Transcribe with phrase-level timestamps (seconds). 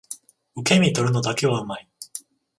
[0.55, 1.87] 受け身取るのだけは上手い